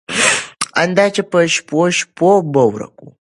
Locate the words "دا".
0.97-1.05